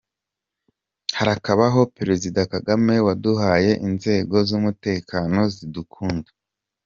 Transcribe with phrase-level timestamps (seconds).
[1.17, 6.29] Harakabaho Perezida Kagame waduhaye inzego z’umutekano zidukunda’.